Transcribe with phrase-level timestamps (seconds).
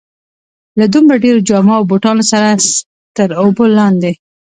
[0.79, 2.47] له دومره ډېرو جامو او بوټانو سره
[3.17, 4.11] تر اوبو لاندې.